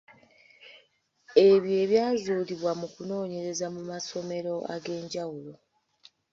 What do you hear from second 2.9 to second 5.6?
kunoonyereza mu masomero ag’enjawulo.